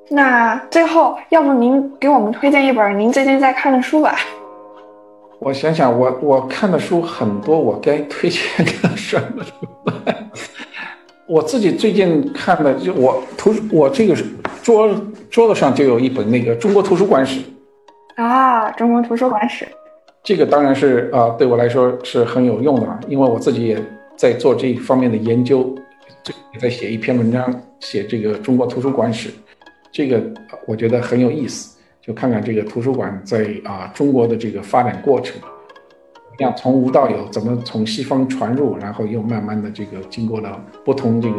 [0.10, 4.16] 那最后，要不您给我们推荐一本您最近在看的书吧？
[5.40, 9.52] 我想想，我我看的书很多，我该推荐个什么书？
[11.28, 14.26] 我自己最近看的就我图我这个是
[14.62, 14.90] 桌。
[15.30, 17.40] 桌子上就有一本那个《中国图书馆史》
[18.16, 19.64] 啊，《中国图书馆史》
[20.24, 23.80] 这个当然是啊，对我来说是很有用的，因为我自己也
[24.18, 25.72] 在做这一方面的研究，
[26.52, 29.30] 也在写一篇文章，写这个《中国图书馆史》，
[29.92, 30.20] 这个
[30.66, 31.78] 我觉得很有意思。
[32.10, 35.39] 就看看这个图书馆在啊中国的这个发展过程，
[36.39, 41.36] 像从无到有，怎么从西方传入，然后又慢慢的这个经过了不同这个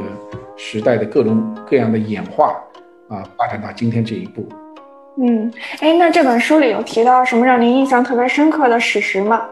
[0.56, 2.54] 时代的各种各样的演化
[3.08, 4.48] 啊，发展到今天这一步。
[5.20, 9.42] 嗯，哎，那这本书里有提到什么让您印象特别深刻的史实吗？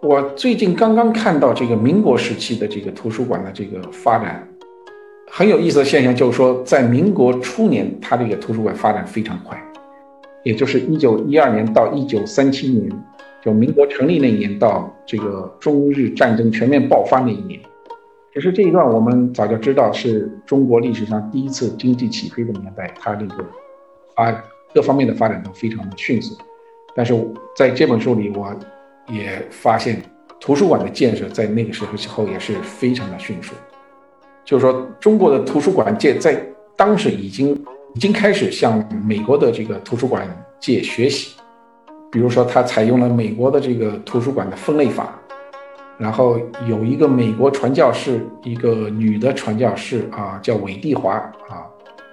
[0.00, 4.44] 我最近刚刚看到这个民国时期的这个图书馆的这个发展，
[5.30, 9.56] 很有意思的现象就是说，在民国初年，它这个图书馆发展非常快，
[10.46, 12.88] 也就是一九一二年到一九三七年，
[13.42, 17.58] 就民国成立那一年到这个中日战争全面爆发那一年。
[18.32, 23.44] 其实这一段我们早就知道，是中国历史上第一次经济起飞的年代，它这个
[24.14, 24.32] 发
[24.72, 26.38] 各方面的发展都非常的迅速。
[26.94, 27.12] 但是
[27.56, 28.56] 在这本书里，我。
[29.08, 30.02] 也发现，
[30.40, 33.54] 图书馆的建设在那个时候之后也是非常的迅速。
[34.44, 36.44] 就是说，中国的图书馆界在
[36.74, 37.56] 当时已经
[37.96, 40.28] 已经开始向美国的这个图书馆
[40.60, 41.34] 界学习。
[42.12, 45.18] 比如说，他采用了美国的这个图书馆的分类法，
[45.96, 46.38] 然后
[46.68, 51.14] 有一个美国传教士，一个女的传教士啊，叫韦蒂华
[51.48, 51.64] 啊，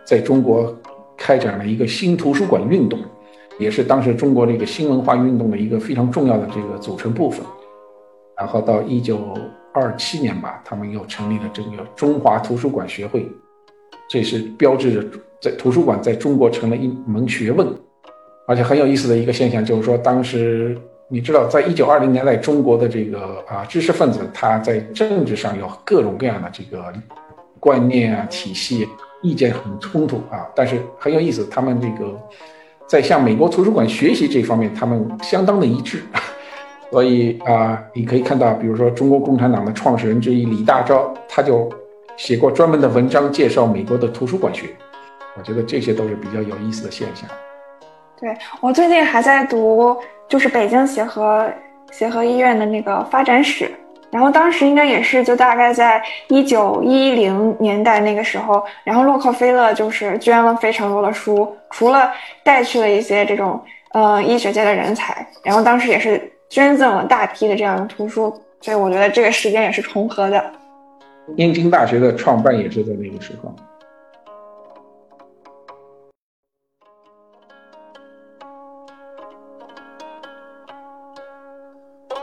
[0.06, 0.74] 在中国
[1.18, 2.98] 开展了一个新图书馆运动。
[3.60, 7.46] 也是当时中国这个新文化运动的一个非常重要的这个组成部分。
[8.38, 9.20] 然后到一九
[9.74, 13.28] 二七年吧，他们又成立了这个中华图书馆学会，
[14.10, 17.68] 这是标志着在图书馆在中国成了一门学问。
[18.48, 20.78] 而且很有意思的一个现象就是说，当时
[21.10, 26.86] 你知道，在一九二零年代，中国的这个啊知识分子他在政治上有各种各样的这个
[27.60, 28.88] 观念啊体系，
[29.22, 32.18] 意见很冲突啊，但是很有意思，他们这个。
[32.86, 36.04] 在向美国图书馆学习这方面，他们相当的一致，
[36.92, 41.72] 所以啊，你可以看到，比如说中国共产党的创始人之一李大钊，他就
[42.18, 44.66] 写过专门的文章介绍美国的图书馆学。
[45.38, 47.30] 我觉得这些都是比较有意思的现象。
[48.20, 51.50] 对我最近还在读，就是北京协和
[51.92, 53.72] 协和医院的那个发展史。
[54.12, 62.12] 然后当时应该也是就大概在一九一零年代那个时候，然后洛克菲勒就是捐了非常多的书，除了
[62.44, 63.60] 带去了一些这种
[63.92, 68.32] 呃医学界的人才，然后当时也是捐赠了大批的这样的图书，
[68.62, 70.46] 所以我觉得这个时间也是重合的。
[71.38, 73.52] 燕京大学的创办也是在那个时候。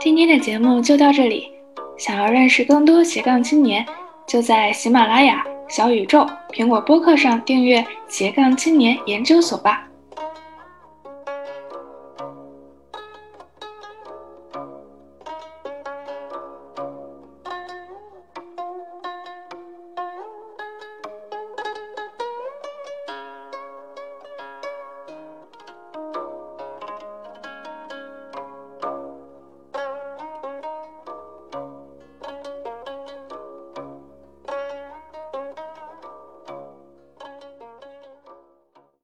[0.03, 1.51] 今天的节目就到这里。
[1.95, 3.85] 想要认识更多斜杠青年，
[4.27, 9.87] 就在喜马拉雅、小宇宙、苹果播客上订阅斜杠青年研究所吧。